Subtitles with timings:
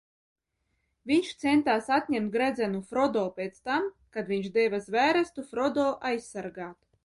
[1.11, 6.79] Viņš centās atņemt Gredzenu Frodo pēc tam, kad viņš deva zvērestu Frodo aizsargāt!